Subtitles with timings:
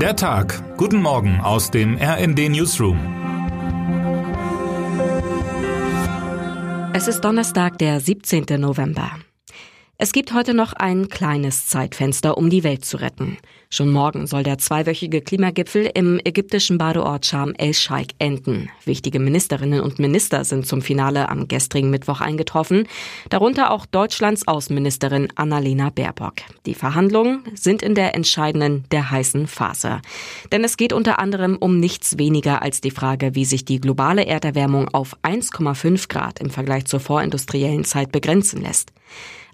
[0.00, 0.62] Der Tag.
[0.76, 2.98] Guten Morgen aus dem RND Newsroom.
[6.92, 8.44] Es ist Donnerstag, der 17.
[8.60, 9.12] November.
[9.98, 13.38] Es gibt heute noch ein kleines Zeitfenster, um die Welt zu retten.
[13.70, 18.68] Schon morgen soll der zweiwöchige Klimagipfel im ägyptischen Badeort Sharm el-Sheikh enden.
[18.84, 22.86] Wichtige Ministerinnen und Minister sind zum Finale am gestrigen Mittwoch eingetroffen,
[23.30, 26.34] darunter auch Deutschlands Außenministerin Annalena Baerbock.
[26.66, 30.02] Die Verhandlungen sind in der entscheidenden, der heißen Phase.
[30.52, 34.26] Denn es geht unter anderem um nichts weniger als die Frage, wie sich die globale
[34.26, 38.92] Erderwärmung auf 1,5 Grad im Vergleich zur vorindustriellen Zeit begrenzen lässt.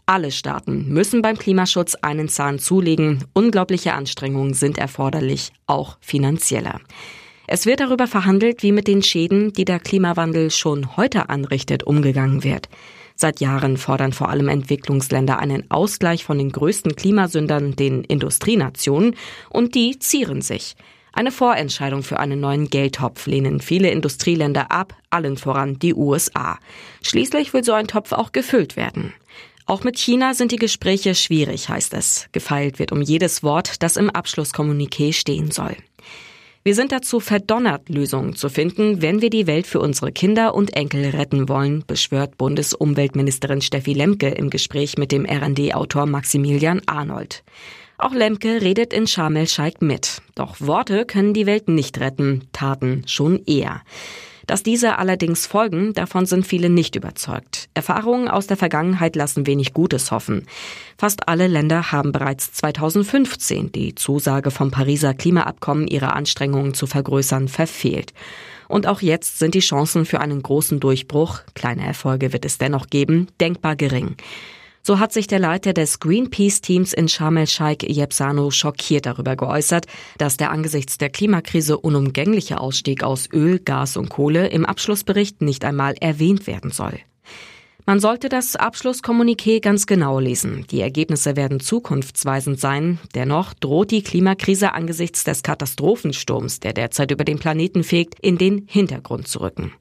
[0.06, 3.24] Alle Staaten müssen beim Klimaschutz einen Zahn zulegen.
[3.34, 6.80] Unglaubliche Anstrengungen sind erforderlich, auch finanzieller.
[7.46, 12.44] Es wird darüber verhandelt, wie mit den Schäden, die der Klimawandel schon heute anrichtet, umgegangen
[12.44, 12.68] wird.
[13.14, 19.14] Seit Jahren fordern vor allem Entwicklungsländer einen Ausgleich von den größten Klimasündern, den Industrienationen,
[19.50, 20.74] und die zieren sich.
[21.12, 26.58] Eine Vorentscheidung für einen neuen Geldtopf lehnen viele Industrieländer ab, allen voran die USA.
[27.02, 29.12] Schließlich will so ein Topf auch gefüllt werden.
[29.66, 32.28] Auch mit China sind die Gespräche schwierig, heißt es.
[32.32, 35.76] Gefeilt wird um jedes Wort, das im Abschlusskommuniqué stehen soll.
[36.64, 40.76] Wir sind dazu verdonnert, Lösungen zu finden, wenn wir die Welt für unsere Kinder und
[40.76, 47.42] Enkel retten wollen, beschwört Bundesumweltministerin Steffi Lemke im Gespräch mit dem RD-Autor Maximilian Arnold.
[47.98, 50.22] Auch Lemke redet in Sharm el-Sheikh mit.
[50.36, 53.82] Doch Worte können die Welt nicht retten, Taten schon eher.
[54.46, 57.68] Dass diese allerdings folgen, davon sind viele nicht überzeugt.
[57.74, 60.46] Erfahrungen aus der Vergangenheit lassen wenig Gutes hoffen.
[60.98, 67.48] Fast alle Länder haben bereits 2015 die Zusage vom Pariser Klimaabkommen, ihre Anstrengungen zu vergrößern,
[67.48, 68.12] verfehlt.
[68.68, 72.86] Und auch jetzt sind die Chancen für einen großen Durchbruch, kleine Erfolge wird es dennoch
[72.86, 74.16] geben, denkbar gering.
[74.84, 79.86] So hat sich der Leiter des Greenpeace-Teams in Sharm el-Sheikh, Jebsano, schockiert darüber geäußert,
[80.18, 85.64] dass der angesichts der Klimakrise unumgängliche Ausstieg aus Öl, Gas und Kohle im Abschlussbericht nicht
[85.64, 86.98] einmal erwähnt werden soll.
[87.86, 90.66] Man sollte das Abschlusskommuniqué ganz genau lesen.
[90.72, 92.98] Die Ergebnisse werden zukunftsweisend sein.
[93.14, 98.66] Dennoch droht die Klimakrise angesichts des Katastrophensturms, der derzeit über den Planeten fegt, in den
[98.68, 99.72] Hintergrund zu rücken.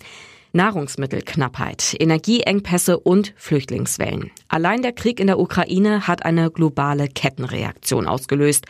[0.54, 4.32] Nahrungsmittelknappheit, Energieengpässe und Flüchtlingswellen.
[4.48, 8.66] Allein der Krieg in der Ukraine hat eine globale Kettenreaktion ausgelöst.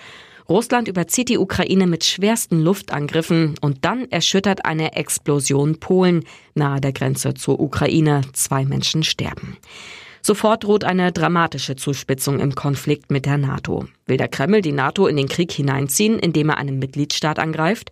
[0.48, 6.26] Russland überzieht die Ukraine mit schwersten Luftangriffen und dann erschüttert eine Explosion Polen
[6.56, 8.22] nahe der Grenze zur Ukraine.
[8.34, 9.58] Zwei Menschen sterben.
[10.22, 13.86] Sofort droht eine dramatische Zuspitzung im Konflikt mit der NATO.
[14.06, 17.92] Will der Kreml die NATO in den Krieg hineinziehen, indem er einen Mitgliedstaat angreift?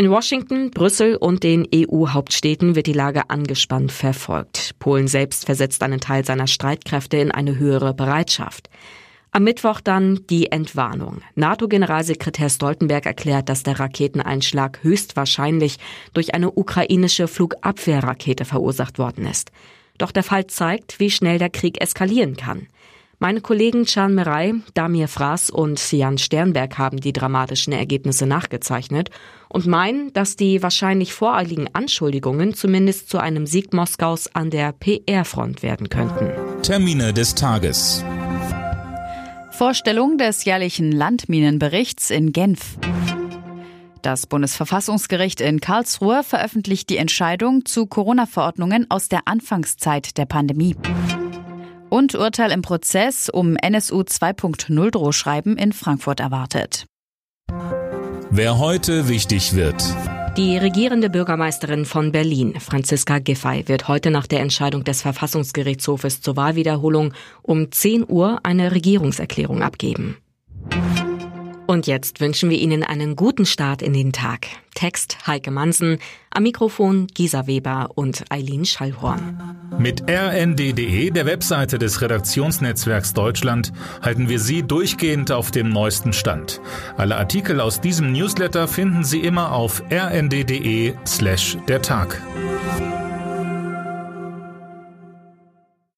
[0.00, 4.74] In Washington, Brüssel und den EU-Hauptstädten wird die Lage angespannt verfolgt.
[4.78, 8.70] Polen selbst versetzt einen Teil seiner Streitkräfte in eine höhere Bereitschaft.
[9.30, 11.20] Am Mittwoch dann die Entwarnung.
[11.34, 15.76] NATO-Generalsekretär Stoltenberg erklärt, dass der Raketeneinschlag höchstwahrscheinlich
[16.14, 19.52] durch eine ukrainische Flugabwehrrakete verursacht worden ist.
[19.98, 22.68] Doch der Fall zeigt, wie schnell der Krieg eskalieren kann.
[23.22, 29.10] Meine Kollegen Can Merey, Damir Fraß und Jan Sternberg haben die dramatischen Ergebnisse nachgezeichnet
[29.50, 35.62] und meinen, dass die wahrscheinlich voreiligen Anschuldigungen zumindest zu einem Sieg Moskaus an der PR-Front
[35.62, 36.30] werden könnten.
[36.62, 38.02] Termine des Tages.
[39.50, 42.78] Vorstellung des jährlichen Landminenberichts in Genf.
[44.00, 50.74] Das Bundesverfassungsgericht in Karlsruhe veröffentlicht die Entscheidung zu Corona-Verordnungen aus der Anfangszeit der Pandemie.
[51.90, 56.86] Und Urteil im Prozess um NSU 2.0 Drohschreiben in Frankfurt erwartet.
[58.30, 59.84] Wer heute wichtig wird.
[60.36, 66.36] Die regierende Bürgermeisterin von Berlin, Franziska Giffey, wird heute nach der Entscheidung des Verfassungsgerichtshofes zur
[66.36, 67.12] Wahlwiederholung
[67.42, 70.16] um 10 Uhr eine Regierungserklärung abgeben.
[71.70, 74.48] Und jetzt wünschen wir Ihnen einen guten Start in den Tag.
[74.74, 76.00] Text Heike Mansen,
[76.30, 79.38] am Mikrofon Gisa Weber und Eileen Schallhorn.
[79.78, 83.72] Mit rnd.de, der Webseite des Redaktionsnetzwerks Deutschland,
[84.02, 86.60] halten wir Sie durchgehend auf dem neuesten Stand.
[86.96, 92.20] Alle Artikel aus diesem Newsletter finden Sie immer auf rnd.de slash der Tag.